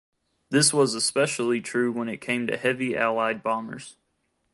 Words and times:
This 0.49 0.73
was 0.73 0.95
especially 0.95 1.61
true 1.61 1.91
when 1.91 2.09
it 2.09 2.21
came 2.21 2.47
to 2.47 2.57
heavy 2.57 2.97
Allied 2.97 3.43
bombers. 3.43 3.97